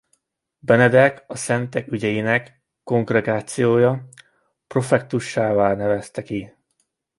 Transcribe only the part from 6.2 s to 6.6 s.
ki.